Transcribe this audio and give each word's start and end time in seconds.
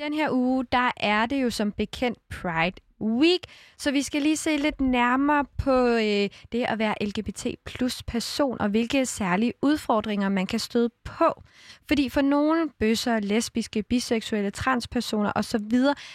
Den 0.00 0.14
her 0.14 0.30
uge, 0.30 0.64
der 0.72 0.90
er 0.96 1.26
det 1.26 1.42
jo 1.42 1.50
som 1.50 1.72
bekendt 1.72 2.18
Pride 2.28 2.76
Week, 3.00 3.40
så 3.78 3.90
vi 3.90 4.02
skal 4.02 4.22
lige 4.22 4.36
se 4.36 4.56
lidt 4.56 4.80
nærmere 4.80 5.44
på 5.58 5.86
øh, 5.86 6.28
det 6.52 6.64
at 6.68 6.78
være 6.78 6.94
LGBT 7.00 7.46
plus 7.66 8.02
person, 8.02 8.60
og 8.60 8.68
hvilke 8.68 9.06
særlige 9.06 9.52
udfordringer 9.62 10.28
man 10.28 10.46
kan 10.46 10.58
støde 10.58 10.90
på. 11.04 11.42
Fordi 11.88 12.08
for 12.08 12.20
nogle 12.20 12.70
bøsser, 12.78 13.20
lesbiske, 13.20 13.82
biseksuelle, 13.82 14.50
transpersoner 14.50 15.32
osv., 15.34 15.70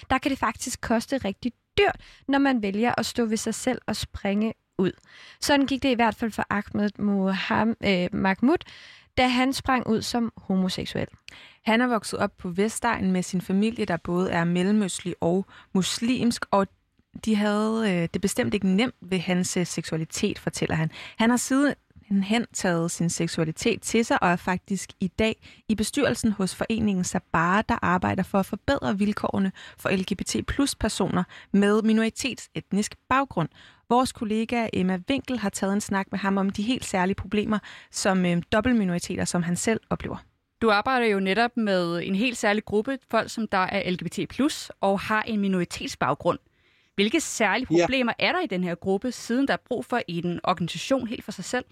der 0.10 0.18
kan 0.18 0.32
det 0.32 0.40
faktisk 0.40 0.82
koste 0.82 1.18
rigtig 1.18 1.52
dyrt, 1.78 2.02
når 2.28 2.40
man 2.40 2.62
vælger 2.62 2.94
at 2.98 3.06
stå 3.06 3.26
ved 3.26 3.38
sig 3.38 3.54
selv 3.54 3.82
og 3.88 3.96
springe 3.96 4.54
ud. 4.78 4.92
Sådan 5.42 5.66
gik 5.68 5.84
det 5.84 5.90
i 5.90 5.96
hvert 5.96 6.16
fald 6.16 6.32
for 6.32 6.46
Ahmed 6.50 6.90
Muhammad, 7.00 7.76
øh, 7.84 8.20
Mahmoud, 8.20 8.58
da 9.18 9.28
han 9.28 9.54
sprang 9.54 9.88
ud 9.88 10.02
som 10.02 10.34
homoseksuel. 10.38 11.08
Han 11.66 11.82
er 11.82 11.88
vokset 11.88 12.20
op 12.20 12.32
på 12.38 12.50
Vestegnen 12.50 13.11
med 13.11 13.23
sin 13.23 13.41
familie, 13.41 13.86
der 13.86 13.97
både 13.97 14.32
er 14.32 14.43
mellemøstlig 14.43 15.15
og 15.21 15.45
muslimsk, 15.73 16.46
og 16.51 16.68
de 17.25 17.36
havde 17.36 17.83
øh, 17.87 18.10
det 18.14 18.21
bestemt 18.21 18.54
ikke 18.54 18.68
nemt 18.68 18.96
ved 19.01 19.19
hans 19.19 19.57
øh, 19.57 19.65
seksualitet, 19.65 20.39
fortæller 20.39 20.75
han. 20.75 20.92
Han 21.18 21.29
har 21.29 21.37
siden 21.37 21.73
hen 22.23 22.46
taget 22.54 22.92
sin 22.92 23.09
seksualitet 23.09 23.82
til 23.82 24.06
sig 24.06 24.23
og 24.23 24.29
er 24.29 24.36
faktisk 24.36 24.89
i 25.00 25.07
dag 25.07 25.47
i 25.70 25.75
bestyrelsen 25.75 26.32
hos 26.32 26.56
foreningen 26.56 27.04
Sabara, 27.04 27.61
der 27.61 27.78
arbejder 27.82 28.23
for 28.23 28.39
at 28.39 28.45
forbedre 28.45 28.97
vilkårene 28.97 29.51
for 29.78 29.89
LGBT 29.89 30.36
plus 30.47 30.75
personer 30.75 31.23
med 31.51 31.82
minoritetsetnisk 31.82 32.95
baggrund. 33.09 33.50
Vores 33.89 34.11
kollega 34.11 34.67
Emma 34.73 35.00
Winkel 35.09 35.39
har 35.39 35.50
taget 35.50 35.73
en 35.73 35.81
snak 35.81 36.08
med 36.11 36.20
ham 36.20 36.38
om 36.38 36.50
de 36.50 36.64
helt 36.64 36.86
særlige 36.86 37.16
problemer 37.16 37.59
som 37.92 38.25
øh, 38.25 38.42
dobbeltminoriteter, 38.52 39.25
som 39.25 39.44
han 39.44 39.56
selv 39.56 39.80
oplever. 39.89 40.17
Du 40.61 40.69
arbejder 40.69 41.08
jo 41.08 41.19
netop 41.19 41.58
med 41.58 42.02
en 42.03 42.16
helt 42.16 42.38
særlig 42.38 42.66
gruppe, 42.66 43.00
folk 43.11 43.30
som 43.30 43.47
der 43.47 43.58
er 43.58 43.91
LGBT+, 43.91 44.19
og 44.81 45.00
har 45.00 45.22
en 45.22 45.39
minoritetsbaggrund. 45.39 46.39
Hvilke 46.95 47.22
særlige 47.22 47.67
problemer 47.67 48.14
ja. 48.20 48.28
er 48.28 48.31
der 48.31 48.42
i 48.42 48.47
den 48.47 48.64
her 48.64 48.75
gruppe, 48.75 49.12
siden 49.12 49.47
der 49.47 49.53
er 49.53 49.58
brug 49.67 49.86
for 49.86 50.02
en 50.08 50.39
organisation 50.44 51.08
helt 51.08 51.23
for 51.23 51.31
sig 51.31 51.45
selv? 51.45 51.66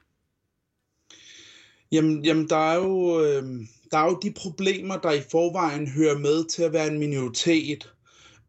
Jamen, 1.91 2.25
jamen 2.25 2.49
der, 2.49 2.71
er 2.71 2.75
jo, 2.75 3.23
øh, 3.23 3.43
der 3.91 3.97
er 3.97 4.05
jo 4.05 4.19
de 4.23 4.33
problemer, 4.37 4.97
der 4.97 5.11
i 5.11 5.21
forvejen 5.31 5.87
hører 5.87 6.17
med 6.17 6.49
til 6.49 6.63
at 6.63 6.73
være 6.73 6.87
en 6.87 6.99
minoritet. 6.99 7.93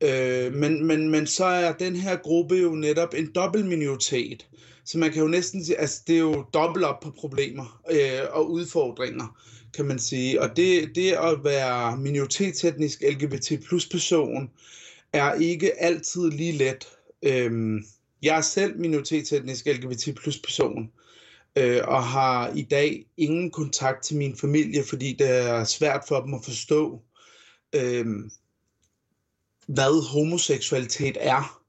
Øh, 0.00 0.54
men, 0.54 0.86
men, 0.86 1.10
men 1.10 1.26
så 1.26 1.44
er 1.44 1.72
den 1.72 1.96
her 1.96 2.16
gruppe 2.16 2.54
jo 2.54 2.70
netop 2.70 3.14
en 3.14 3.30
dobbelt 3.34 3.66
minoritet. 3.66 4.46
Så 4.84 4.98
man 4.98 5.12
kan 5.12 5.22
jo 5.22 5.28
næsten 5.28 5.64
sige, 5.64 5.80
altså 5.80 6.02
det 6.06 6.14
er 6.14 6.20
jo 6.20 6.44
dobbelt 6.54 6.84
op 6.84 7.00
på 7.00 7.10
problemer 7.10 7.80
øh, 7.90 8.20
og 8.30 8.50
udfordringer, 8.50 9.40
kan 9.74 9.84
man 9.84 9.98
sige. 9.98 10.40
Og 10.40 10.56
det, 10.56 10.94
det 10.94 11.12
at 11.12 11.44
være 11.44 11.96
minoritetsetnisk 11.96 13.02
LGBT 13.10 13.64
plus 13.66 13.86
person 13.86 14.50
er 15.12 15.34
ikke 15.34 15.82
altid 15.82 16.30
lige 16.30 16.52
let. 16.52 16.88
Øhm, 17.22 17.84
jeg 18.22 18.36
er 18.36 18.40
selv 18.40 18.78
minoritetsetnisk 18.78 19.66
LGBT 19.66 20.16
plus 20.16 20.38
person 20.38 20.90
øh, 21.56 21.80
og 21.84 22.04
har 22.04 22.52
i 22.54 22.62
dag 22.62 23.06
ingen 23.16 23.50
kontakt 23.50 24.04
til 24.04 24.16
min 24.16 24.36
familie, 24.36 24.84
fordi 24.88 25.16
det 25.18 25.30
er 25.30 25.64
svært 25.64 26.04
for 26.08 26.20
dem 26.20 26.34
at 26.34 26.44
forstå, 26.44 27.02
øh, 27.72 28.06
hvad 29.66 30.08
homoseksualitet 30.08 31.16
er. 31.20 31.60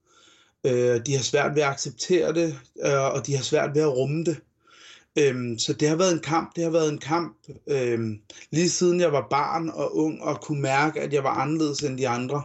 Øh, 0.66 1.06
de 1.06 1.16
har 1.16 1.24
svært 1.24 1.56
ved 1.56 1.62
at 1.62 1.70
acceptere 1.70 2.34
det, 2.34 2.60
øh, 2.86 3.14
og 3.14 3.28
de 3.28 3.36
har 3.36 3.44
svært 3.44 3.76
ved 3.76 3.82
at 3.82 3.98
rumme 3.98 4.24
det. 4.24 4.38
Øhm, 5.18 5.60
så 5.60 5.74
det 5.74 5.88
har 5.88 5.96
været 5.96 6.14
en 6.14 6.20
kamp, 6.20 6.56
det 6.56 6.64
har 6.64 6.72
været 6.72 6.92
en 6.92 6.98
kamp 6.98 7.38
øhm, 7.68 8.22
lige 8.52 8.70
siden 8.70 9.00
jeg 9.00 9.12
var 9.12 9.28
barn 9.30 9.70
og 9.70 9.98
ung 9.98 10.22
og 10.22 10.42
kunne 10.42 10.62
mærke, 10.62 11.02
at 11.02 11.14
jeg 11.14 11.24
var 11.24 11.30
anderledes 11.30 11.84
end 11.84 11.98
de 11.98 12.08
andre, 12.08 12.44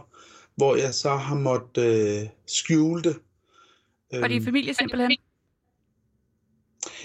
hvor 0.55 0.75
jeg 0.75 0.93
så 0.93 1.15
har 1.15 1.35
måttet 1.35 2.21
øh, 2.21 2.27
skjule 2.47 3.01
det. 3.03 3.15
Var 4.11 4.27
det 4.27 4.41
i 4.41 4.45
familie 4.45 4.73
simpelthen? 4.73 5.11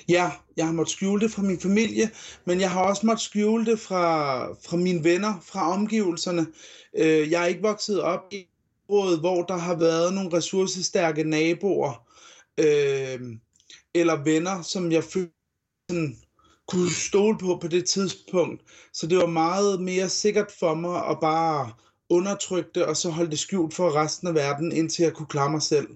Ja, 0.09 0.31
jeg 0.57 0.67
har 0.67 0.73
måttet 0.73 0.93
skjule 0.93 1.21
det 1.21 1.31
fra 1.31 1.43
min 1.43 1.61
familie, 1.61 2.11
men 2.45 2.61
jeg 2.61 2.71
har 2.71 2.83
også 2.85 3.07
måttet 3.07 3.25
skjule 3.25 3.67
det 3.67 3.79
fra, 3.81 4.47
fra 4.53 4.77
mine 4.77 5.05
venner, 5.05 5.41
fra 5.43 5.73
omgivelserne. 5.73 6.47
Øh, 6.97 7.31
jeg 7.31 7.43
er 7.43 7.47
ikke 7.47 7.63
vokset 7.63 8.01
op 8.01 8.21
i 8.33 8.37
et 8.37 8.47
område, 8.89 9.19
hvor 9.19 9.43
der 9.43 9.57
har 9.57 9.75
været 9.75 10.15
nogle 10.15 10.37
ressourcestærke 10.37 11.25
naboer, 11.25 12.07
øh, 12.59 13.21
eller 13.95 14.25
venner, 14.25 14.63
som 14.63 14.93
jeg 14.93 15.05
følte 15.05 15.36
sådan, 15.91 16.17
kunne 16.67 16.91
stole 16.91 17.39
på 17.39 17.59
på 17.61 17.69
det 17.69 17.85
tidspunkt. 17.85 18.63
Så 18.93 19.07
det 19.07 19.19
var 19.19 19.27
meget 19.27 19.81
mere 19.81 20.09
sikkert 20.09 20.53
for 20.59 20.75
mig 20.75 21.07
at 21.07 21.19
bare 21.21 21.73
undertrykke 22.09 22.71
det, 22.75 22.85
og 22.85 22.97
så 22.97 23.11
holde 23.11 23.31
det 23.31 23.39
skjult 23.39 23.75
for 23.75 23.97
resten 23.97 24.29
af 24.29 24.35
verden, 24.35 24.73
indtil 24.73 25.03
jeg 25.03 25.13
kunne 25.13 25.27
klare 25.27 25.51
mig 25.51 25.63
selv. 25.63 25.89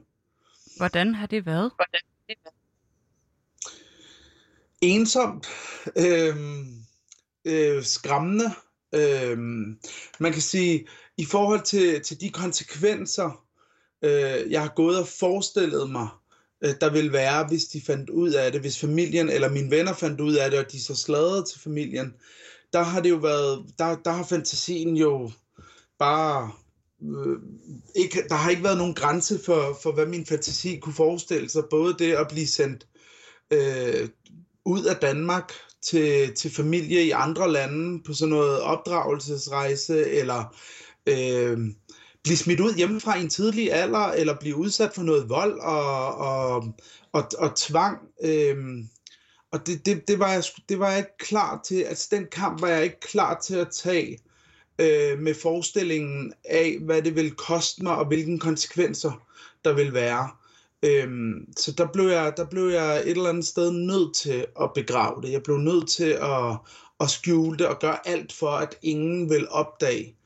Hvordan 0.76 1.14
har 1.14 1.26
det 1.26 1.46
været? 1.46 1.72
Hvordan 1.76 2.00
har 2.04 2.24
det 2.28 2.36
været? 2.44 2.54
ensomt, 4.82 5.46
øh, 5.96 6.36
øh, 7.44 7.82
skræmmende. 7.82 8.44
Øh, 8.94 9.38
man 10.20 10.32
kan 10.32 10.42
sige, 10.42 10.86
i 11.16 11.24
forhold 11.24 11.62
til, 11.62 12.02
til 12.02 12.20
de 12.20 12.30
konsekvenser, 12.30 13.44
øh, 14.02 14.50
jeg 14.50 14.62
har 14.62 14.72
gået 14.76 14.98
og 14.98 15.08
forestillet 15.08 15.90
mig, 15.90 16.08
Øh, 16.64 16.74
der 16.80 16.90
vil 16.90 17.12
være, 17.12 17.46
hvis 17.48 17.64
de 17.64 17.80
fandt 17.80 18.10
ud 18.10 18.32
af 18.32 18.52
det, 18.52 18.60
hvis 18.60 18.80
familien 18.80 19.28
eller 19.28 19.48
mine 19.48 19.70
venner 19.70 19.94
fandt 19.94 20.20
ud 20.20 20.34
af 20.34 20.50
det, 20.50 20.58
og 20.58 20.72
de 20.72 20.82
så 20.82 20.94
sladrede 20.94 21.44
til 21.44 21.60
familien, 21.60 22.14
der 22.72 22.82
har 22.82 23.00
det 23.00 23.10
jo 23.10 23.16
været, 23.16 23.66
der, 23.78 23.96
der 24.04 24.10
har 24.10 24.24
fantasien 24.24 24.96
jo 24.96 25.30
bare 25.98 26.50
øh, 27.02 27.38
ikke, 27.96 28.22
der 28.28 28.34
har 28.34 28.50
ikke 28.50 28.64
været 28.64 28.78
nogen 28.78 28.94
grænse 28.94 29.40
for, 29.44 29.78
for, 29.82 29.92
hvad 29.92 30.06
min 30.06 30.26
fantasi 30.26 30.76
kunne 30.76 30.94
forestille 30.94 31.48
sig. 31.48 31.62
Både 31.70 31.96
det 31.98 32.12
at 32.12 32.28
blive 32.28 32.46
sendt 32.46 32.86
øh, 33.50 34.08
ud 34.64 34.84
af 34.84 34.96
Danmark 34.96 35.52
til, 35.82 36.34
til 36.34 36.50
familie 36.50 37.04
i 37.04 37.10
andre 37.10 37.52
lande 37.52 38.02
på 38.06 38.12
sådan 38.14 38.30
noget 38.30 38.60
opdragelsesrejse, 38.60 40.10
eller 40.10 40.56
øh, 41.06 41.58
blive 42.24 42.36
smidt 42.36 42.60
ud 42.60 42.74
hjemmefra 42.74 43.18
i 43.18 43.22
en 43.22 43.28
tidlig 43.28 43.72
alder, 43.72 43.98
eller 43.98 44.36
blive 44.40 44.56
udsat 44.56 44.94
for 44.94 45.02
noget 45.02 45.28
vold 45.28 45.60
og, 45.60 46.14
og, 46.14 46.74
og, 47.12 47.24
og 47.38 47.56
tvang. 47.56 47.98
Øhm, 48.24 48.88
og 49.52 49.66
det, 49.66 49.86
det, 49.86 50.08
det, 50.08 50.18
var 50.18 50.32
jeg, 50.32 50.44
det 50.68 50.78
var 50.78 50.88
jeg 50.88 50.98
ikke 50.98 51.18
klar 51.18 51.60
til. 51.64 51.82
Altså 51.82 52.08
den 52.10 52.26
kamp 52.32 52.60
var 52.60 52.68
jeg 52.68 52.84
ikke 52.84 53.00
klar 53.00 53.40
til 53.40 53.54
at 53.54 53.68
tage 53.70 54.18
øh, 54.78 55.18
med 55.18 55.34
forestillingen 55.34 56.32
af, 56.44 56.78
hvad 56.80 57.02
det 57.02 57.14
ville 57.14 57.30
koste 57.30 57.82
mig, 57.82 57.96
og 57.96 58.06
hvilke 58.06 58.38
konsekvenser 58.38 59.26
der 59.64 59.72
vil 59.72 59.94
være. 59.94 60.30
Øhm, 60.82 61.52
så 61.56 61.72
der 61.72 61.86
blev, 61.92 62.08
jeg, 62.08 62.32
der 62.36 62.44
blev 62.44 62.68
jeg 62.68 62.96
et 62.96 63.08
eller 63.10 63.28
andet 63.28 63.46
sted 63.46 63.72
nødt 63.72 64.16
til 64.16 64.46
at 64.60 64.70
begrave 64.74 65.22
det. 65.22 65.32
Jeg 65.32 65.42
blev 65.42 65.56
nødt 65.56 65.88
til 65.88 66.10
at, 66.10 66.56
at 67.00 67.10
skjule 67.10 67.58
det 67.58 67.66
og 67.66 67.78
gøre 67.78 68.08
alt 68.08 68.32
for, 68.32 68.50
at 68.50 68.78
ingen 68.82 69.30
vil 69.30 69.48
opdage, 69.48 70.16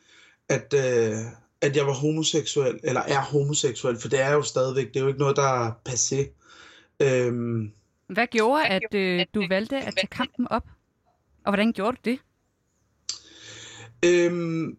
at, 0.49 0.75
øh, 0.77 1.17
at 1.65 1.77
jeg 1.77 1.87
var 1.87 1.93
homoseksuel, 1.93 2.81
eller 2.83 3.01
er 3.01 3.21
homoseksuel, 3.21 4.01
for 4.01 4.09
det 4.09 4.21
er 4.21 4.33
jo 4.33 4.43
stadigvæk, 4.43 4.89
det 4.89 4.97
er 4.97 5.01
jo 5.01 5.09
ikke 5.09 5.21
noget, 5.21 5.37
der 5.37 5.67
er 5.67 5.73
passé. 5.89 6.29
Øhm, 7.01 7.73
Hvad 8.07 8.27
gjorde, 8.27 8.67
at 8.67 8.95
øh, 8.95 9.27
du 9.35 9.45
valgte 9.49 9.77
at 9.77 9.95
tage 9.95 10.07
kampen 10.07 10.49
op? 10.51 10.65
Og 11.45 11.51
hvordan 11.51 11.73
gjorde 11.73 11.97
du 11.97 12.11
det? 12.11 12.19
Øhm, 14.05 14.79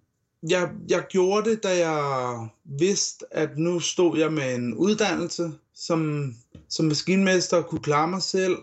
jeg, 0.50 0.70
jeg 0.90 1.06
gjorde 1.10 1.50
det, 1.50 1.64
da 1.64 1.88
jeg 1.88 2.48
vidste, 2.66 3.26
at 3.32 3.58
nu 3.58 3.80
stod 3.80 4.18
jeg 4.18 4.34
med 4.34 4.56
en 4.56 4.74
uddannelse 4.74 5.52
som, 5.74 6.34
som 6.70 6.86
maskinmester, 6.86 7.62
kunne 7.62 7.82
klare 7.82 8.08
mig 8.08 8.22
selv, 8.22 8.58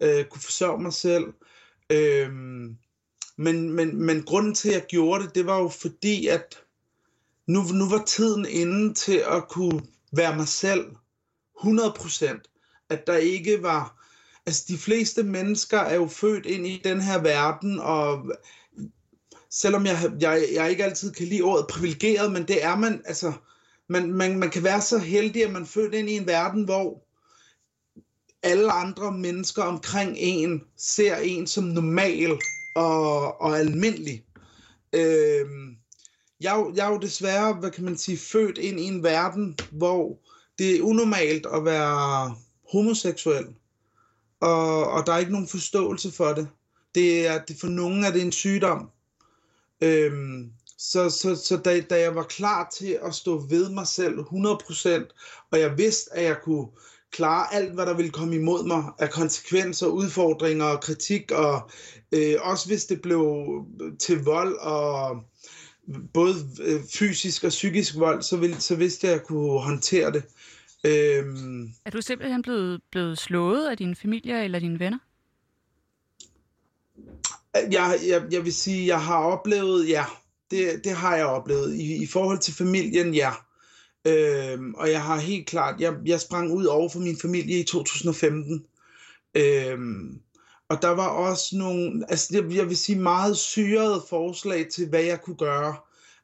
øh, 0.00 0.24
kunne 0.24 0.42
forsørge 0.42 0.82
mig 0.82 0.92
selv. 0.92 1.24
Øh, 1.90 2.30
men, 3.36 3.72
men, 3.72 4.02
men 4.02 4.22
grunden 4.22 4.54
til, 4.54 4.68
at 4.68 4.74
jeg 4.74 4.86
gjorde 4.88 5.24
det, 5.24 5.34
det 5.34 5.46
var 5.46 5.58
jo 5.58 5.68
fordi, 5.68 6.26
at 6.26 6.58
nu, 7.48 7.62
nu 7.62 7.88
var 7.88 8.04
tiden 8.04 8.46
inde 8.46 8.94
til 8.94 9.24
at 9.30 9.48
kunne 9.48 9.82
være 10.12 10.36
mig 10.36 10.48
selv 10.48 10.86
100%. 11.58 12.84
At 12.88 13.06
der 13.06 13.16
ikke 13.16 13.62
var... 13.62 14.04
Altså, 14.46 14.64
de 14.68 14.78
fleste 14.78 15.22
mennesker 15.22 15.78
er 15.78 15.94
jo 15.94 16.06
født 16.06 16.46
ind 16.46 16.66
i 16.66 16.80
den 16.84 17.00
her 17.00 17.22
verden, 17.22 17.80
og 17.80 18.32
selvom 19.50 19.86
jeg, 19.86 20.12
jeg, 20.20 20.48
jeg 20.54 20.70
ikke 20.70 20.84
altid 20.84 21.12
kan 21.12 21.26
lide 21.26 21.42
ordet 21.42 21.66
privilegeret, 21.66 22.32
men 22.32 22.48
det 22.48 22.64
er 22.64 22.76
man, 22.76 23.02
altså, 23.04 23.32
man, 23.88 24.12
man, 24.12 24.38
man 24.38 24.50
kan 24.50 24.64
være 24.64 24.80
så 24.80 24.98
heldig, 24.98 25.44
at 25.44 25.52
man 25.52 25.66
født 25.66 25.94
ind 25.94 26.10
i 26.10 26.16
en 26.16 26.26
verden, 26.26 26.64
hvor 26.64 27.04
alle 28.42 28.72
andre 28.72 29.12
mennesker 29.12 29.62
omkring 29.62 30.16
en 30.18 30.62
ser 30.76 31.16
en 31.16 31.46
som 31.46 31.64
normal 31.64 32.38
og, 32.74 33.40
og 33.40 33.58
almindelig. 33.58 34.24
Øhm, 34.92 35.76
jeg, 36.40 36.66
jeg 36.76 36.86
er 36.88 36.92
jo 36.92 36.98
desværre, 36.98 37.54
hvad 37.54 37.70
kan 37.70 37.84
man 37.84 37.96
sige, 37.98 38.18
født 38.18 38.58
ind 38.58 38.80
i 38.80 38.84
en 38.84 39.02
verden, 39.02 39.58
hvor 39.72 40.18
det 40.58 40.76
er 40.76 40.82
unormalt 40.82 41.46
at 41.46 41.64
være 41.64 42.36
homoseksuel. 42.72 43.46
Og, 44.40 44.90
og 44.90 45.06
der 45.06 45.12
er 45.12 45.18
ikke 45.18 45.32
nogen 45.32 45.48
forståelse 45.48 46.12
for 46.12 46.28
det. 46.28 46.48
Det 46.94 47.26
er, 47.26 47.44
det 47.44 47.56
for 47.60 47.68
nogen 47.68 48.04
er 48.04 48.10
det 48.12 48.22
en 48.22 48.32
sygdom. 48.32 48.90
Øhm, 49.80 50.52
Så, 50.80 51.10
så, 51.10 51.36
så 51.36 51.56
da, 51.56 51.80
da 51.80 52.00
jeg 52.00 52.14
var 52.14 52.22
klar 52.22 52.70
til 52.78 52.98
at 53.02 53.14
stå 53.14 53.38
ved 53.38 53.70
mig 53.70 53.86
selv 53.86 54.18
100%, 54.18 55.48
og 55.50 55.60
jeg 55.60 55.78
vidste, 55.78 56.14
at 56.14 56.24
jeg 56.24 56.36
kunne 56.44 56.66
klare 57.12 57.54
alt, 57.54 57.74
hvad 57.74 57.86
der 57.86 57.96
ville 57.96 58.10
komme 58.10 58.34
imod 58.34 58.64
mig 58.66 58.84
af 58.98 59.10
konsekvenser, 59.10 59.86
udfordringer 59.86 60.64
og 60.64 60.80
kritik, 60.82 61.32
og 61.32 61.70
øh, 62.12 62.36
også 62.40 62.66
hvis 62.68 62.84
det 62.86 63.02
blev 63.02 63.22
til 64.00 64.24
vold 64.24 64.56
og 64.60 65.16
både 66.14 66.34
øh, 66.62 66.80
fysisk 66.94 67.44
og 67.44 67.48
psykisk 67.48 67.96
vold, 67.96 68.22
så, 68.22 68.36
ville, 68.36 68.60
så 68.60 68.76
vidste 68.76 69.06
jeg, 69.06 69.14
at 69.14 69.20
jeg 69.20 69.26
kunne 69.26 69.60
håndtere 69.60 70.12
det. 70.12 70.22
Øhm, 70.84 71.72
er 71.84 71.90
du 71.90 72.02
simpelthen 72.02 72.42
blevet, 72.42 72.80
blevet 72.90 73.18
slået 73.18 73.66
af 73.66 73.76
din 73.76 73.96
familie 73.96 74.44
eller 74.44 74.58
dine 74.58 74.78
venner? 74.78 74.98
Jeg, 77.54 77.98
jeg, 78.08 78.22
jeg 78.30 78.44
vil 78.44 78.52
sige, 78.52 78.86
jeg 78.86 79.02
har 79.02 79.18
oplevet, 79.18 79.88
ja, 79.88 80.04
det, 80.50 80.84
det 80.84 80.92
har 80.92 81.16
jeg 81.16 81.26
oplevet. 81.26 81.74
I, 81.74 82.02
I 82.02 82.06
forhold 82.06 82.38
til 82.38 82.54
familien, 82.54 83.14
ja. 83.14 83.32
Øhm, 84.04 84.74
og 84.74 84.90
jeg 84.90 85.02
har 85.02 85.18
helt 85.18 85.46
klart, 85.46 85.80
jeg, 85.80 85.94
jeg 86.06 86.20
sprang 86.20 86.52
ud 86.52 86.64
over 86.64 86.88
for 86.88 86.98
min 86.98 87.18
familie 87.18 87.60
i 87.60 87.64
2015. 87.64 88.64
Øhm, 89.34 90.20
og 90.68 90.82
der 90.82 90.88
var 90.88 91.08
også 91.08 91.56
nogle, 91.56 92.04
altså 92.08 92.28
jeg, 92.36 92.56
jeg 92.56 92.68
vil 92.68 92.76
sige 92.76 92.98
meget 92.98 93.36
syrede 93.36 94.02
forslag 94.08 94.68
til, 94.68 94.88
hvad 94.88 95.02
jeg 95.02 95.22
kunne 95.22 95.36
gøre. 95.36 95.76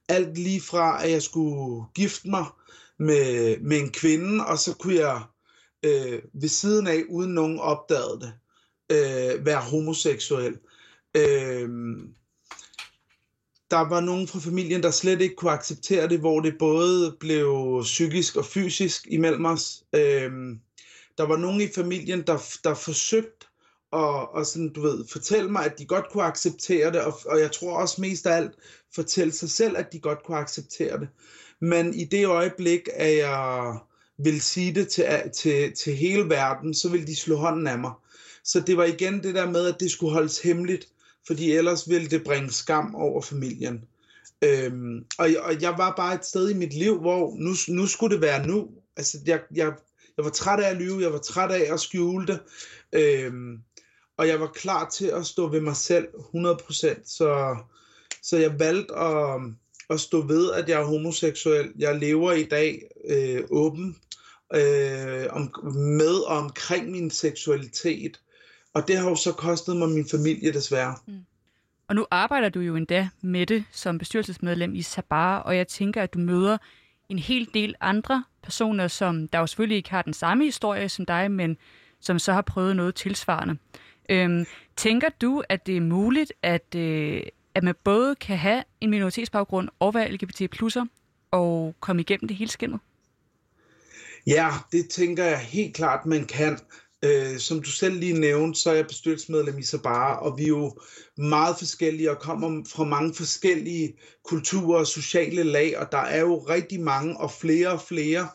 Alt 0.09 0.39
lige 0.39 0.61
fra, 0.61 1.05
at 1.05 1.11
jeg 1.11 1.23
skulle 1.23 1.85
gifte 1.95 2.29
mig 2.31 2.47
med, 2.99 3.59
med 3.61 3.79
en 3.79 3.91
kvinde, 3.91 4.47
og 4.47 4.59
så 4.59 4.75
kunne 4.75 4.95
jeg 4.95 5.23
øh, 5.83 6.23
ved 6.35 6.49
siden 6.49 6.87
af, 6.87 7.03
uden 7.09 7.35
nogen 7.35 7.59
opdagede 7.59 8.21
det, 8.21 8.33
øh, 8.91 9.47
være 9.47 9.61
homoseksuel. 9.61 10.59
Øh, 11.17 11.69
der 13.71 13.89
var 13.89 14.01
nogen 14.01 14.29
fra 14.29 14.39
familien, 14.39 14.83
der 14.83 14.91
slet 14.91 15.21
ikke 15.21 15.35
kunne 15.35 15.51
acceptere 15.51 16.09
det, 16.09 16.21
hvor 16.21 16.41
det 16.41 16.59
både 16.59 17.17
blev 17.21 17.81
psykisk 17.83 18.37
og 18.37 18.45
fysisk 18.45 19.07
imellem 19.11 19.45
os. 19.45 19.83
Øh, 19.93 20.33
der 21.19 21.23
var 21.23 21.37
nogen 21.37 21.61
i 21.61 21.69
familien, 21.75 22.23
der, 22.27 22.39
der 22.65 22.75
forsøgte 22.75 23.47
og, 23.95 24.35
og 24.35 24.47
sådan, 24.47 24.73
du 24.73 24.81
ved, 24.81 25.05
fortælle 25.13 25.51
mig, 25.51 25.65
at 25.65 25.79
de 25.79 25.85
godt 25.85 26.11
kunne 26.11 26.25
acceptere 26.25 26.93
det, 26.93 27.01
og, 27.01 27.21
og 27.27 27.41
jeg 27.41 27.53
tror 27.53 27.77
også 27.77 28.01
mest 28.01 28.27
af 28.27 28.37
alt 28.37 28.53
fortælle 28.95 29.33
sig 29.33 29.51
selv, 29.51 29.77
at 29.77 29.93
de 29.93 29.99
godt 29.99 30.25
kunne 30.25 30.37
acceptere 30.37 31.01
det. 31.01 31.09
Men 31.61 31.95
i 31.95 32.05
det 32.05 32.27
øjeblik, 32.27 32.81
at 32.95 33.17
jeg 33.17 33.75
vil 34.19 34.41
sige 34.41 34.75
det 34.75 34.89
til, 34.89 35.07
til, 35.35 35.73
til 35.73 35.97
hele 35.97 36.29
verden, 36.29 36.75
så 36.75 36.89
vil 36.89 37.07
de 37.07 37.17
slå 37.17 37.37
hånden 37.37 37.67
af 37.67 37.79
mig. 37.79 37.93
Så 38.45 38.61
det 38.61 38.77
var 38.77 38.85
igen 38.85 39.23
det 39.23 39.35
der 39.35 39.51
med, 39.51 39.67
at 39.67 39.81
det 39.81 39.91
skulle 39.91 40.13
holdes 40.13 40.41
hemmeligt 40.41 40.89
fordi 41.27 41.53
ellers 41.53 41.89
ville 41.89 42.09
det 42.09 42.25
bringe 42.25 42.51
skam 42.51 42.95
over 42.95 43.23
familien. 43.23 43.85
Øhm, 44.43 45.05
og, 45.19 45.29
og 45.43 45.63
jeg 45.63 45.75
var 45.79 45.95
bare 45.97 46.15
et 46.15 46.25
sted 46.25 46.51
i 46.51 46.55
mit 46.55 46.75
liv, 46.75 47.01
hvor 47.01 47.35
nu, 47.39 47.55
nu 47.69 47.87
skulle 47.87 48.15
det 48.15 48.23
være 48.23 48.47
nu. 48.47 48.69
Altså, 48.97 49.19
jeg, 49.27 49.41
jeg, 49.55 49.73
jeg 50.17 50.25
var 50.25 50.31
træt 50.31 50.61
af 50.61 50.71
at 50.71 50.77
lyve, 50.77 51.03
jeg 51.03 51.13
var 51.13 51.19
træt 51.19 51.51
af 51.51 51.73
at 51.73 51.81
skjule 51.81 52.27
det, 52.27 52.41
øhm, 52.93 53.59
og 54.17 54.29
jeg 54.29 54.41
var 54.41 54.47
klar 54.47 54.89
til 54.89 55.07
at 55.07 55.27
stå 55.27 55.49
ved 55.49 55.61
mig 55.61 55.77
selv 55.77 56.09
100%. 56.35 57.03
Så, 57.05 57.57
så 58.23 58.37
jeg 58.37 58.59
valgte 58.59 58.95
at, 58.95 59.41
at 59.91 60.01
stå 60.01 60.21
ved, 60.21 60.53
at 60.53 60.69
jeg 60.69 60.81
er 60.81 60.85
homoseksuel. 60.85 61.73
Jeg 61.79 61.99
lever 61.99 62.33
i 62.33 62.45
dag 62.45 62.83
øh, 63.09 63.45
åben 63.51 63.97
øh, 64.55 65.27
om, 65.31 65.75
med 65.75 66.27
og 66.27 66.37
omkring 66.37 66.91
min 66.91 67.11
seksualitet. 67.11 68.21
Og 68.75 68.89
det 68.89 68.97
har 68.97 69.09
jo 69.09 69.17
så 69.17 69.33
kostet 69.33 69.77
mig 69.77 69.89
min 69.89 70.09
familie 70.09 70.53
desværre. 70.53 70.97
Mm. 71.07 71.25
Og 71.89 71.95
nu 71.95 72.07
arbejder 72.11 72.49
du 72.49 72.61
jo 72.61 72.77
endda 72.77 73.09
med 73.21 73.47
det 73.47 73.65
som 73.73 73.99
bestyrelsesmedlem 73.99 74.75
i 74.75 74.83
Sabar, 74.83 75.39
og 75.39 75.57
jeg 75.57 75.69
tænker, 75.69 76.03
at 76.03 76.15
du 76.15 76.19
møder 76.19 76.59
en 77.09 77.19
hel 77.19 77.49
del 77.55 77.75
andre 77.81 78.25
personer, 78.43 78.89
som 78.89 79.29
der 79.29 79.39
jo 79.39 79.47
selvfølgelig 79.47 79.77
ikke 79.77 79.91
har 79.91 80.03
den 80.03 80.15
samme 80.15 80.45
historie 80.45 80.89
som 80.89 81.07
dig, 81.07 81.31
men 81.31 81.57
som 82.01 82.19
så 82.19 82.33
har 82.33 82.43
prøvet 82.43 82.77
noget 82.77 82.95
tilsvarende. 82.95 83.59
Øhm, 84.09 84.47
tænker 84.77 85.09
du, 85.21 85.43
at 85.49 85.67
det 85.67 85.77
er 85.77 85.81
muligt, 85.81 86.33
at, 86.43 86.75
øh, 86.77 87.23
at 87.55 87.63
man 87.63 87.75
både 87.85 88.15
kan 88.15 88.39
have 88.39 88.65
en 88.81 88.91
minoritetsbaggrund 88.91 89.69
og 89.79 89.95
være 89.95 90.13
LGBT+'er 90.13 90.87
og 91.31 91.75
komme 91.81 92.03
igennem 92.03 92.29
det 92.29 92.37
hele 92.37 92.51
skinnet? 92.51 92.81
Ja, 94.27 94.49
det 94.73 94.89
tænker 94.89 95.25
jeg 95.25 95.39
helt 95.39 95.75
klart, 95.75 96.07
man 96.07 96.25
kan. 96.25 96.59
Øh, 97.05 97.39
som 97.39 97.63
du 97.63 97.71
selv 97.71 97.99
lige 97.99 98.21
nævnte, 98.21 98.61
så 98.61 98.71
er 98.71 98.75
jeg 98.75 98.87
bestyrelsesmedlem 98.87 99.59
i 99.59 99.63
Sabara, 99.63 100.25
og 100.25 100.39
vi 100.39 100.45
er 100.45 100.49
jo 100.49 100.79
meget 101.17 101.57
forskellige 101.59 102.11
og 102.11 102.19
kommer 102.19 102.65
fra 102.75 102.85
mange 102.85 103.15
forskellige 103.15 103.95
kulturer 104.25 104.79
og 104.79 104.87
sociale 104.87 105.43
lag, 105.43 105.79
og 105.79 105.93
der 105.93 105.99
er 105.99 106.21
jo 106.21 106.39
rigtig 106.39 106.81
mange 106.81 107.21
og 107.21 107.31
flere 107.31 107.69
og 107.69 107.81
flere, 107.81 108.29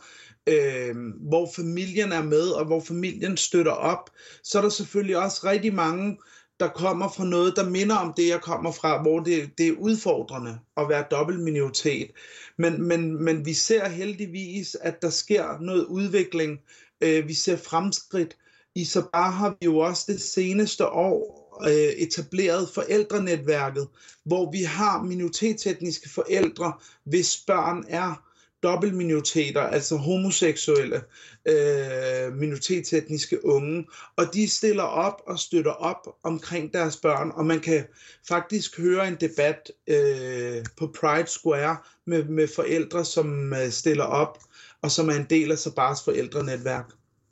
øh, 0.49 0.95
hvor 1.29 1.51
familien 1.55 2.11
er 2.11 2.23
med, 2.23 2.47
og 2.47 2.65
hvor 2.65 2.79
familien 2.79 3.37
støtter 3.37 3.71
op. 3.71 4.09
Så 4.43 4.57
er 4.57 4.61
der 4.61 4.69
selvfølgelig 4.69 5.17
også 5.17 5.41
rigtig 5.43 5.73
mange, 5.73 6.17
der 6.59 6.67
kommer 6.67 7.09
fra 7.09 7.25
noget, 7.25 7.55
der 7.55 7.69
minder 7.69 7.95
om 7.95 8.13
det, 8.17 8.27
jeg 8.27 8.41
kommer 8.41 8.71
fra, 8.71 9.01
hvor 9.01 9.19
det, 9.19 9.49
det 9.57 9.67
er 9.67 9.73
udfordrende 9.73 10.59
at 10.77 10.89
være 10.89 11.05
dobbeltminoritet. 11.11 12.11
Men, 12.57 12.83
men, 12.83 13.23
men 13.23 13.45
vi 13.45 13.53
ser 13.53 13.89
heldigvis, 13.89 14.77
at 14.81 15.01
der 15.01 15.09
sker 15.09 15.59
noget 15.61 15.85
udvikling. 15.85 16.59
Øh, 17.01 17.27
vi 17.27 17.33
ser 17.33 17.57
fremskridt. 17.57 18.37
I 18.75 18.85
så 18.85 19.03
bare 19.13 19.31
har 19.31 19.49
vi 19.49 19.65
jo 19.65 19.77
også 19.77 20.03
det 20.07 20.21
seneste 20.21 20.87
år 20.87 21.49
øh, 21.67 21.93
etableret 21.97 22.69
forældrenetværket, 22.69 23.87
hvor 24.25 24.51
vi 24.51 24.63
har 24.63 25.03
minoritetsetniske 25.03 26.09
forældre, 26.09 26.73
hvis 27.03 27.43
børn 27.47 27.83
er 27.87 28.28
dobbeltminoriteter, 28.63 29.61
altså 29.61 29.95
homoseksuelle 29.95 31.01
øh, 31.45 32.33
minoritetsetniske 32.33 33.45
unge, 33.45 33.87
og 34.15 34.33
de 34.33 34.49
stiller 34.49 34.83
op 34.83 35.21
og 35.27 35.39
støtter 35.39 35.71
op 35.71 36.07
omkring 36.23 36.73
deres 36.73 36.97
børn, 36.97 37.31
og 37.35 37.45
man 37.45 37.59
kan 37.59 37.85
faktisk 38.27 38.77
høre 38.77 39.07
en 39.07 39.15
debat 39.15 39.71
øh, 39.87 40.65
på 40.77 40.95
Pride 40.99 41.27
Square 41.27 41.77
med, 42.05 42.23
med 42.23 42.47
forældre, 42.55 43.05
som 43.05 43.53
øh, 43.53 43.69
stiller 43.69 44.03
op, 44.03 44.39
og 44.81 44.91
som 44.91 45.09
er 45.09 45.13
en 45.13 45.27
del 45.29 45.51
af 45.51 45.57
Sabars 45.57 46.03
forældrenetværk 46.03 46.85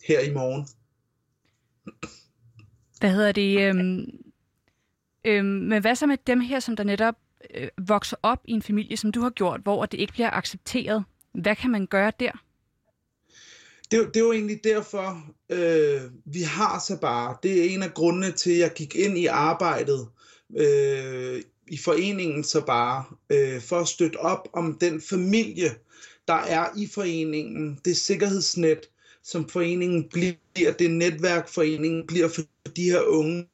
her 0.07 0.19
i 0.19 0.33
morgen. 0.33 0.68
Hvad 3.00 3.12
hedder 3.12 3.31
det? 3.31 3.62
Øhm, 3.62 4.06
øhm, 5.25 5.45
men 5.45 5.81
hvad 5.81 5.95
så 5.95 6.06
med 6.06 6.18
dem 6.27 6.39
her, 6.39 6.59
som 6.59 6.75
der 6.75 6.83
netop 6.83 7.15
øh, 7.53 7.68
vokser 7.77 8.18
op 8.24 8.39
i 8.45 8.51
en 8.51 8.62
familie, 8.62 8.97
som 8.97 9.12
du 9.12 9.21
har 9.21 9.29
gjort, 9.29 9.62
hvor 9.62 9.85
det 9.85 10.00
ikke 10.00 10.13
bliver 10.13 10.31
accepteret? 10.31 11.03
Hvad 11.33 11.56
kan 11.56 11.71
man 11.71 11.88
gøre 11.88 12.12
der? 12.19 12.31
Det, 13.91 14.07
det 14.13 14.15
er 14.15 14.25
jo 14.25 14.31
egentlig 14.31 14.63
derfor, 14.63 15.25
øh, 15.50 16.01
vi 16.25 16.41
har 16.41 16.79
så 16.79 16.98
bare. 17.01 17.38
Det 17.43 17.60
er 17.60 17.74
en 17.74 17.84
af 17.84 17.93
grundene 17.93 18.31
til, 18.31 18.51
at 18.51 18.60
jeg 18.60 18.72
gik 18.75 18.96
ind 18.96 19.17
i 19.17 19.25
arbejdet 19.25 20.07
øh, 20.57 21.41
i 21.67 21.77
foreningen 21.77 22.43
så 22.43 22.65
bare, 22.65 23.03
øh, 23.29 23.62
for 23.62 23.79
at 23.79 23.88
støtte 23.88 24.17
op 24.17 24.48
om 24.53 24.77
den 24.81 25.01
familie, 25.01 25.75
der 26.27 26.34
er 26.34 26.69
i 26.77 26.88
foreningen, 26.88 27.79
det 27.86 27.98
sikkerhedsnet, 27.98 28.89
som 29.24 29.50
foreningen 29.50 30.10
bliver, 30.10 30.72
det 30.79 30.91
netværk, 30.91 31.50
foreningen 31.50 32.07
bliver 32.07 32.27
for 32.27 32.41
de 32.75 32.84
her 32.84 33.01
unge, 33.01 33.48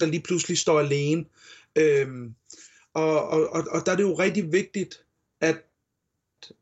der 0.00 0.06
lige 0.06 0.22
pludselig 0.22 0.58
står 0.58 0.80
alene. 0.80 1.24
Øhm, 1.76 2.34
og, 2.94 3.28
og, 3.28 3.52
og, 3.52 3.64
og 3.70 3.86
der 3.86 3.92
er 3.92 3.96
det 3.96 4.02
jo 4.02 4.14
rigtig 4.14 4.52
vigtigt, 4.52 5.04
at 5.40 5.56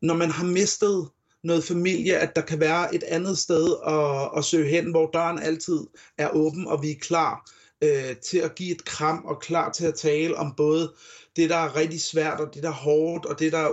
når 0.01 0.13
man 0.13 0.31
har 0.31 0.45
mistet 0.45 1.09
noget 1.43 1.63
familie, 1.63 2.17
at 2.17 2.35
der 2.35 2.41
kan 2.41 2.59
være 2.59 2.95
et 2.95 3.03
andet 3.03 3.37
sted 3.37 3.75
at, 3.87 4.37
at 4.37 4.45
søge 4.45 4.69
hen, 4.69 4.91
hvor 4.91 5.09
døren 5.13 5.39
altid 5.39 5.79
er 6.17 6.29
åben, 6.29 6.67
og 6.67 6.83
vi 6.83 6.91
er 6.91 6.99
klar 7.01 7.49
øh, 7.81 8.15
til 8.15 8.37
at 8.37 8.55
give 8.55 8.71
et 8.71 8.85
kram, 8.85 9.25
og 9.25 9.39
klar 9.39 9.71
til 9.71 9.85
at 9.85 9.95
tale 9.95 10.35
om 10.35 10.53
både 10.57 10.93
det, 11.35 11.49
der 11.49 11.55
er 11.55 11.75
rigtig 11.75 12.01
svært, 12.01 12.39
og 12.39 12.53
det, 12.53 12.63
der 12.63 12.69
er 12.69 12.73
hårdt, 12.73 13.25
og 13.25 13.39
det, 13.39 13.51
der 13.51 13.57
er 13.57 13.69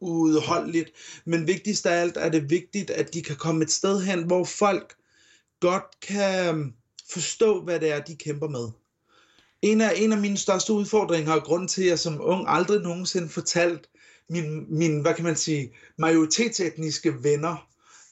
udholdeligt. 0.00 0.92
Men 1.24 1.46
vigtigst 1.46 1.86
af 1.86 2.00
alt 2.00 2.16
er 2.16 2.28
det 2.28 2.50
vigtigt, 2.50 2.90
at 2.90 3.14
de 3.14 3.22
kan 3.22 3.36
komme 3.36 3.64
et 3.64 3.70
sted 3.70 4.00
hen, 4.02 4.22
hvor 4.22 4.44
folk 4.44 4.94
godt 5.60 6.00
kan 6.02 6.54
øhm, 6.54 6.72
forstå, 7.10 7.62
hvad 7.62 7.80
det 7.80 7.92
er, 7.92 8.00
de 8.00 8.16
kæmper 8.16 8.48
med. 8.48 8.68
En 9.62 9.80
af, 9.80 9.92
en 9.96 10.12
af 10.12 10.18
mine 10.18 10.36
største 10.36 10.72
udfordringer, 10.72 11.32
og 11.32 11.42
grund 11.42 11.68
til, 11.68 11.82
at 11.82 11.88
jeg 11.88 11.98
som 11.98 12.20
ung 12.20 12.44
aldrig 12.48 12.80
nogensinde 12.80 13.28
fortalt 13.28 13.88
min, 14.30 14.78
min 14.78 15.00
hvad 15.00 15.14
kan 15.14 15.24
man 15.24 15.36
sige, 15.36 15.74
majoritetsetniske 15.98 17.24
venner 17.24 17.68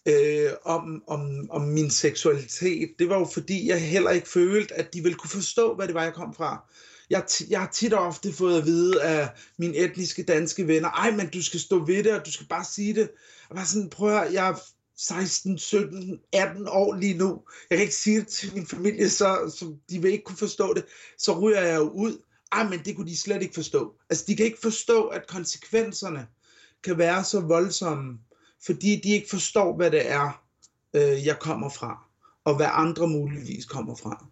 øh, 0.06 0.50
om, 0.64 1.02
om, 1.06 1.50
om 1.50 1.62
min 1.62 1.90
seksualitet, 1.90 2.90
det 2.98 3.08
var 3.08 3.18
jo 3.18 3.24
fordi, 3.24 3.68
jeg 3.68 3.82
heller 3.82 4.10
ikke 4.10 4.28
følte, 4.28 4.74
at 4.74 4.94
de 4.94 5.02
ville 5.02 5.18
kunne 5.18 5.30
forstå, 5.30 5.74
hvad 5.74 5.86
det 5.86 5.94
var, 5.94 6.02
jeg 6.02 6.14
kom 6.14 6.34
fra 6.34 6.64
jeg, 7.10 7.24
jeg 7.48 7.60
har 7.60 7.70
tit 7.72 7.92
og 7.92 8.06
ofte 8.06 8.32
fået 8.32 8.58
at 8.58 8.66
vide 8.66 9.02
af 9.02 9.28
mine 9.58 9.76
etniske 9.76 10.22
danske 10.22 10.66
venner, 10.66 10.88
ej, 10.88 11.10
men 11.10 11.30
du 11.30 11.42
skal 11.42 11.60
stå 11.60 11.84
ved 11.84 12.04
det, 12.04 12.12
og 12.12 12.26
du 12.26 12.32
skal 12.32 12.46
bare 12.46 12.64
sige 12.64 12.94
det. 12.94 13.10
Og 13.50 13.56
bare 13.56 13.66
sådan, 13.66 13.90
prøv 13.90 14.16
at 14.16 14.32
jeg 14.32 14.48
er 14.48 14.54
16, 14.96 15.58
17, 15.58 16.20
18 16.32 16.68
år 16.68 16.94
lige 16.94 17.18
nu. 17.18 17.42
Jeg 17.70 17.78
kan 17.78 17.82
ikke 17.82 17.94
sige 17.94 18.20
det 18.20 18.28
til 18.28 18.54
min 18.54 18.66
familie, 18.66 19.10
så, 19.10 19.54
så 19.58 19.76
de 19.90 20.02
vil 20.02 20.12
ikke 20.12 20.24
kunne 20.24 20.36
forstå 20.36 20.74
det. 20.74 20.84
Så 21.18 21.40
ryger 21.40 21.60
jeg 21.60 21.76
jo 21.76 21.88
ud, 21.88 22.18
ej, 22.52 22.68
men 22.68 22.78
det 22.78 22.96
kunne 22.96 23.06
de 23.06 23.16
slet 23.16 23.42
ikke 23.42 23.54
forstå. 23.54 23.94
Altså, 24.10 24.24
de 24.28 24.36
kan 24.36 24.46
ikke 24.46 24.58
forstå, 24.62 25.04
at 25.06 25.26
konsekvenserne 25.26 26.26
kan 26.84 26.98
være 26.98 27.24
så 27.24 27.40
voldsomme, 27.40 28.18
fordi 28.66 29.00
de 29.04 29.08
ikke 29.08 29.30
forstår, 29.30 29.76
hvad 29.76 29.90
det 29.90 30.10
er, 30.10 30.42
øh, 30.94 31.26
jeg 31.26 31.38
kommer 31.38 31.68
fra, 31.68 32.04
og 32.44 32.56
hvad 32.56 32.68
andre 32.70 33.08
muligvis 33.08 33.64
kommer 33.64 33.96
fra. 33.96 34.26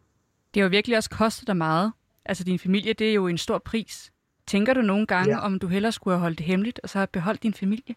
Det 0.55 0.61
har 0.61 0.69
jo 0.69 0.71
virkelig 0.71 0.97
også 0.97 1.11
kostet 1.11 1.47
dig 1.47 1.57
meget. 1.57 1.93
Altså, 2.25 2.45
din 2.45 2.59
familie, 2.59 2.93
det 2.93 3.09
er 3.09 3.15
jo 3.15 3.27
en 3.27 3.39
stor 3.39 3.59
pris. 3.59 4.13
Tænker 4.47 4.75
du 4.75 4.83
nogle 4.83 5.07
gange, 5.07 5.35
ja. 5.35 5.41
om 5.41 5.59
du 5.59 5.67
hellere 5.67 5.93
skulle 5.93 6.15
have 6.15 6.21
holdt 6.21 6.39
det 6.39 6.47
hemmeligt, 6.47 6.81
og 6.83 6.89
så 6.89 6.99
have 6.99 7.07
beholdt 7.07 7.43
din 7.43 7.55
familie? 7.55 7.95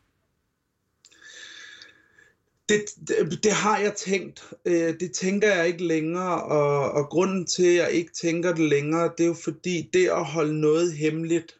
Det, 2.69 2.85
det, 3.07 3.43
det 3.43 3.51
har 3.51 3.79
jeg 3.79 3.95
tænkt. 3.95 4.53
Øh, 4.65 4.99
det 4.99 5.11
tænker 5.11 5.55
jeg 5.55 5.67
ikke 5.67 5.83
længere, 5.83 6.43
og, 6.43 6.91
og 6.91 7.09
grunden 7.09 7.45
til, 7.45 7.67
at 7.67 7.75
jeg 7.75 7.91
ikke 7.91 8.11
tænker 8.13 8.53
det 8.53 8.69
længere, 8.69 9.11
det 9.17 9.23
er 9.23 9.27
jo 9.27 9.33
fordi, 9.43 9.89
det 9.93 10.07
at 10.07 10.25
holde 10.25 10.61
noget 10.61 10.93
hemmeligt, 10.93 11.59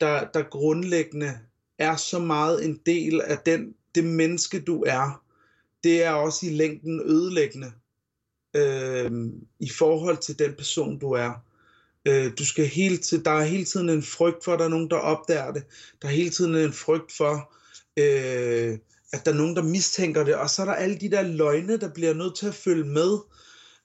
der, 0.00 0.30
der 0.34 0.42
grundlæggende 0.42 1.38
er 1.78 1.96
så 1.96 2.18
meget 2.18 2.64
en 2.64 2.80
del 2.86 3.20
af 3.20 3.38
den, 3.38 3.74
det 3.94 4.04
menneske, 4.04 4.60
du 4.60 4.84
er, 4.86 5.24
det 5.84 6.02
er 6.02 6.10
også 6.10 6.46
i 6.46 6.50
længden 6.50 7.00
ødelæggende 7.00 7.72
øh, 8.56 9.10
i 9.60 9.70
forhold 9.70 10.16
til 10.16 10.38
den 10.38 10.54
person, 10.54 10.98
du 10.98 11.12
er. 11.12 11.32
Øh, 12.08 12.32
du 12.38 12.46
skal 12.46 12.66
hele 12.66 12.96
tiden, 12.96 13.24
der 13.24 13.30
er 13.30 13.44
hele 13.44 13.64
tiden 13.64 13.88
en 13.88 14.02
frygt 14.02 14.44
for, 14.44 14.52
at 14.52 14.58
der 14.58 14.64
er 14.64 14.68
nogen, 14.68 14.90
der 14.90 14.96
opdager 14.96 15.52
det. 15.52 15.64
Der 16.02 16.08
er 16.08 16.12
hele 16.12 16.30
tiden 16.30 16.54
en 16.54 16.72
frygt 16.72 17.12
for, 17.12 17.54
øh, 17.96 18.78
at 19.12 19.24
der 19.24 19.32
er 19.32 19.36
nogen, 19.36 19.56
der 19.56 19.62
mistænker 19.62 20.24
det. 20.24 20.34
Og 20.34 20.50
så 20.50 20.62
er 20.62 20.66
der 20.66 20.72
alle 20.72 20.98
de 20.98 21.10
der 21.10 21.22
løgne, 21.22 21.76
der 21.76 21.88
bliver 21.88 22.14
nødt 22.14 22.36
til 22.36 22.46
at 22.46 22.54
følge 22.54 22.84
med, 22.84 23.18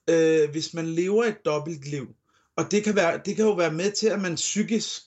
øh, 0.10 0.50
hvis 0.52 0.74
man 0.74 0.86
lever 0.86 1.24
et 1.24 1.46
dobbeltliv. 1.46 2.08
Og 2.56 2.72
det 2.72 2.84
kan, 2.84 2.96
være, 2.96 3.22
det 3.26 3.36
kan 3.36 3.46
jo 3.46 3.54
være 3.54 3.74
med 3.74 3.92
til, 3.92 4.08
at 4.08 4.22
man 4.22 4.36
psykisk 4.36 5.02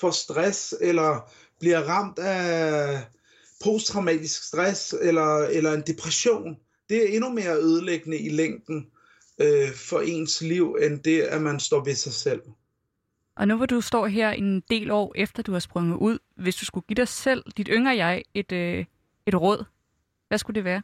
får 0.00 0.10
stress, 0.10 0.74
eller 0.80 1.32
bliver 1.60 1.80
ramt 1.80 2.18
af 2.18 3.04
posttraumatisk 3.64 4.42
stress, 4.42 4.94
eller, 5.00 5.36
eller 5.36 5.72
en 5.72 5.82
depression. 5.86 6.56
Det 6.88 6.96
er 6.96 7.16
endnu 7.16 7.30
mere 7.30 7.56
ødelæggende 7.56 8.18
i 8.18 8.28
længden 8.28 8.86
øh, 9.38 9.74
for 9.74 10.00
ens 10.00 10.40
liv, 10.40 10.76
end 10.82 11.00
det, 11.00 11.22
at 11.22 11.42
man 11.42 11.60
står 11.60 11.84
ved 11.84 11.94
sig 11.94 12.12
selv. 12.12 12.40
Og 13.36 13.48
nu 13.48 13.56
hvor 13.56 13.66
du 13.66 13.80
står 13.80 14.06
her 14.06 14.30
en 14.30 14.62
del 14.70 14.90
år 14.90 15.12
efter, 15.14 15.42
du 15.42 15.52
har 15.52 15.58
sprunget 15.58 15.96
ud, 15.96 16.18
hvis 16.36 16.56
du 16.56 16.64
skulle 16.64 16.84
give 16.88 16.94
dig 16.94 17.08
selv, 17.08 17.44
dit 17.56 17.68
yngre 17.70 17.96
jeg, 17.96 18.22
et, 18.34 18.52
øh, 18.52 18.84
et 19.26 19.34
råd, 19.34 19.64
hvad 20.28 20.38
skulle 20.38 20.54
det 20.54 20.64
være? 20.64 20.82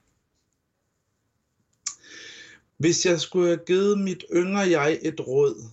Hvis 2.78 3.06
jeg 3.06 3.20
skulle 3.20 3.46
have 3.46 3.60
givet 3.66 3.98
mit 3.98 4.24
yngre 4.34 4.60
jeg 4.60 4.98
et 5.02 5.20
råd, 5.20 5.64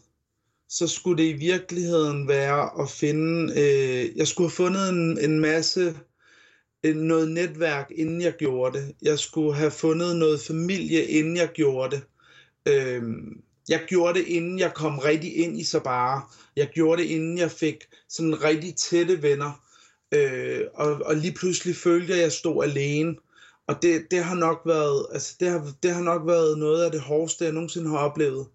så 0.69 0.87
skulle 0.87 1.23
det 1.23 1.29
i 1.29 1.33
virkeligheden 1.33 2.27
være 2.27 2.81
at 2.81 2.89
finde, 2.89 3.53
øh, 3.61 4.17
jeg 4.17 4.27
skulle 4.27 4.49
have 4.49 4.55
fundet 4.55 4.89
en, 4.89 5.19
en 5.19 5.39
masse, 5.39 5.97
en, 6.83 6.95
noget 6.95 7.31
netværk, 7.31 7.91
inden 7.95 8.21
jeg 8.21 8.33
gjorde 8.33 8.79
det. 8.79 8.95
Jeg 9.01 9.19
skulle 9.19 9.55
have 9.55 9.71
fundet 9.71 10.15
noget 10.15 10.41
familie, 10.41 11.05
inden 11.05 11.37
jeg 11.37 11.49
gjorde 11.49 11.95
det. 11.95 12.03
Øh, 12.65 13.03
jeg 13.69 13.85
gjorde 13.87 14.19
det, 14.19 14.27
inden 14.27 14.59
jeg 14.59 14.73
kom 14.73 14.99
rigtig 14.99 15.35
ind 15.35 15.59
i 15.59 15.63
så 15.63 15.79
bare. 15.79 16.21
Jeg 16.55 16.67
gjorde 16.67 17.01
det, 17.01 17.09
inden 17.09 17.37
jeg 17.37 17.51
fik 17.51 17.83
sådan 18.09 18.43
rigtig 18.43 18.75
tætte 18.75 19.21
venner. 19.21 19.64
Øh, 20.11 20.61
og, 20.73 21.01
og 21.05 21.15
lige 21.15 21.33
pludselig 21.33 21.75
følte 21.75 22.09
jeg, 22.09 22.17
at 22.17 22.23
jeg 22.23 22.31
stod 22.31 22.63
alene. 22.63 23.15
Og 23.67 23.81
det, 23.81 24.07
det 24.11 24.23
har 24.23 24.35
nok 24.35 24.61
været, 24.65 25.07
altså 25.11 25.35
det 25.39 25.49
har, 25.49 25.73
det 25.83 25.93
har 25.93 26.01
nok 26.01 26.27
været 26.27 26.57
noget 26.57 26.83
af 26.83 26.91
det 26.91 27.01
hårdeste, 27.01 27.45
jeg 27.45 27.53
nogensinde 27.53 27.89
har 27.89 27.97
oplevet. 27.97 28.47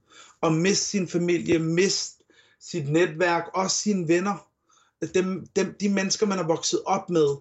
At 0.42 0.52
miste 0.52 0.85
sin 0.85 1.09
familie, 1.09 1.59
miste 1.59 2.25
sit 2.61 2.88
netværk, 2.88 3.45
også 3.54 3.76
sine 3.76 4.09
venner. 4.09 4.47
Dem, 5.14 5.47
dem, 5.57 5.76
de 5.80 5.88
mennesker, 5.88 6.26
man 6.26 6.38
har 6.38 6.47
vokset 6.47 6.83
op 6.87 7.11
med. 7.11 7.37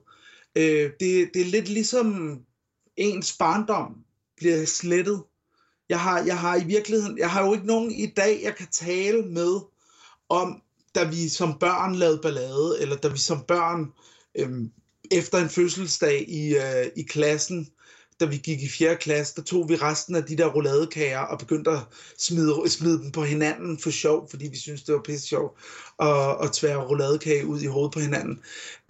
Øh, 0.55 0.91
det, 0.99 1.29
det 1.33 1.41
er 1.41 1.45
lidt 1.45 1.69
ligesom 1.69 2.39
ens 2.97 3.37
barndom 3.37 3.95
bliver 4.37 4.65
slettet 4.65 5.23
jeg 5.89 5.99
har, 5.99 6.23
jeg 6.25 6.39
har 6.39 6.55
i 6.55 6.63
virkeligheden, 6.63 7.17
jeg 7.17 7.31
har 7.31 7.45
jo 7.45 7.53
ikke 7.53 7.67
nogen 7.67 7.91
i 7.91 8.05
dag, 8.05 8.39
jeg 8.43 8.55
kan 8.55 8.67
tale 8.71 9.21
med 9.21 9.59
om, 10.29 10.61
da 10.95 11.03
vi 11.03 11.29
som 11.29 11.59
børn 11.59 11.95
lavede 11.95 12.19
ballade, 12.21 12.77
eller 12.81 12.95
da 12.95 13.07
vi 13.07 13.17
som 13.17 13.43
børn 13.47 13.93
øhm, 14.35 14.71
efter 15.11 15.37
en 15.37 15.49
fødselsdag 15.49 16.29
i, 16.29 16.55
øh, 16.55 16.85
i 16.95 17.03
klassen, 17.03 17.69
da 18.19 18.25
vi 18.25 18.37
gik 18.37 18.61
i 18.61 18.69
4. 18.69 18.95
klasse, 18.95 19.35
der 19.35 19.41
tog 19.41 19.69
vi 19.69 19.75
resten 19.75 20.15
af 20.15 20.23
de 20.23 20.37
der 20.37 20.45
rouladekager 20.45 21.19
og 21.19 21.39
begyndte 21.39 21.71
at 21.71 21.79
smide, 22.17 22.69
smide 22.69 22.99
dem 22.99 23.11
på 23.11 23.23
hinanden 23.23 23.79
for 23.79 23.89
sjov, 23.89 24.29
fordi 24.29 24.47
vi 24.47 24.57
synes 24.57 24.83
det 24.83 24.95
var 24.95 25.01
pisse 25.01 25.27
sjov 25.27 25.57
at, 25.99 26.37
at 26.43 26.51
tvære 26.53 26.87
rouladekage 26.87 27.45
ud 27.45 27.61
i 27.61 27.65
hovedet 27.65 27.93
på 27.93 27.99
hinanden. 27.99 28.41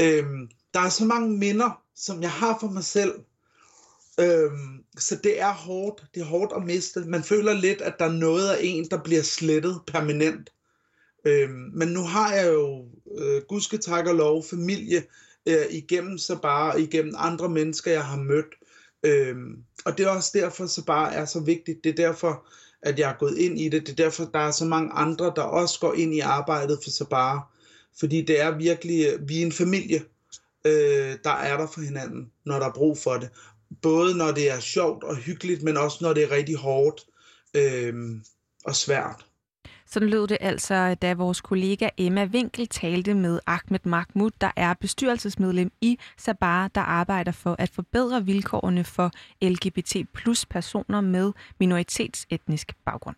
Øhm, 0.01 0.49
der 0.73 0.79
er 0.79 0.89
så 0.89 1.05
mange 1.05 1.37
minder, 1.37 1.81
som 1.95 2.21
jeg 2.21 2.31
har 2.31 2.57
for 2.59 2.67
mig 2.67 2.83
selv, 2.83 3.13
Øhm, 4.19 4.83
så 4.97 5.15
det 5.23 5.41
er 5.41 5.53
hårdt. 5.53 6.05
Det 6.13 6.21
er 6.21 6.25
hårdt 6.25 6.53
at 6.55 6.63
miste. 6.63 6.99
Man 6.99 7.23
føler 7.23 7.53
lidt, 7.53 7.81
at 7.81 7.95
der 7.99 8.05
er 8.05 8.11
noget 8.11 8.49
af 8.49 8.59
en, 8.61 8.89
der 8.89 9.03
bliver 9.03 9.21
slettet 9.21 9.81
permanent. 9.87 10.49
Øhm, 11.25 11.71
men 11.73 11.87
nu 11.87 12.03
har 12.03 12.33
jeg 12.33 12.53
jo, 12.53 12.85
øh, 13.17 13.41
gudske 13.49 13.77
tak 13.77 14.07
og 14.07 14.15
lov, 14.15 14.43
familie 14.43 15.03
øh, 15.45 15.65
igennem 15.69 16.17
så 16.17 16.39
bare, 16.41 16.81
igennem 16.81 17.13
andre 17.17 17.49
mennesker, 17.49 17.91
jeg 17.91 18.05
har 18.05 18.17
mødt. 18.17 18.55
Øhm, 19.03 19.55
og 19.85 19.97
det 19.97 20.05
er 20.05 20.09
også 20.09 20.31
derfor, 20.33 20.65
så 20.65 20.85
bare 20.85 21.13
er 21.13 21.25
så 21.25 21.39
vigtigt. 21.39 21.83
Det 21.83 21.89
er 21.89 22.07
derfor, 22.07 22.47
at 22.81 22.99
jeg 22.99 23.09
er 23.09 23.17
gået 23.19 23.37
ind 23.37 23.59
i 23.59 23.69
det. 23.69 23.87
Det 23.87 23.91
er 23.91 24.03
derfor, 24.03 24.25
der 24.25 24.39
er 24.39 24.51
så 24.51 24.65
mange 24.65 24.91
andre, 24.91 25.33
der 25.35 25.41
også 25.41 25.79
går 25.79 25.93
ind 25.93 26.15
i 26.15 26.19
arbejdet 26.19 26.79
for 26.83 26.89
så 26.89 27.05
bare. 27.05 27.41
Fordi 27.99 28.21
det 28.21 28.41
er 28.41 28.57
virkelig, 28.57 29.07
øh, 29.07 29.29
vi 29.29 29.41
er 29.41 29.45
en 29.45 29.51
familie, 29.51 30.03
øh, 30.65 31.17
der 31.23 31.31
er 31.31 31.57
der 31.57 31.67
for 31.73 31.81
hinanden, 31.81 32.31
når 32.45 32.59
der 32.59 32.65
er 32.65 32.73
brug 32.73 32.97
for 32.97 33.13
det 33.13 33.29
både 33.81 34.17
når 34.17 34.31
det 34.31 34.51
er 34.51 34.59
sjovt 34.59 35.03
og 35.03 35.15
hyggeligt, 35.15 35.63
men 35.63 35.77
også 35.77 35.97
når 36.01 36.13
det 36.13 36.23
er 36.23 36.31
rigtig 36.31 36.55
hårdt 36.55 37.01
øh, 37.53 37.93
og 38.65 38.75
svært. 38.75 39.25
Sådan 39.91 40.09
lød 40.09 40.27
det 40.27 40.37
altså, 40.41 40.95
da 40.95 41.13
vores 41.13 41.41
kollega 41.41 41.89
Emma 41.97 42.25
Winkel 42.25 42.67
talte 42.67 43.13
med 43.13 43.39
Ahmed 43.47 43.79
Mahmoud, 43.83 44.31
der 44.41 44.51
er 44.55 44.73
bestyrelsesmedlem 44.73 45.71
i 45.81 45.99
Sabar, 46.17 46.67
der 46.67 46.81
arbejder 46.81 47.31
for 47.31 47.55
at 47.59 47.69
forbedre 47.69 48.25
vilkårene 48.25 48.83
for 48.83 49.11
LGBT 49.41 49.95
plus 50.13 50.45
personer 50.45 51.01
med 51.01 51.31
minoritetsetnisk 51.59 52.73
baggrund. 52.85 53.15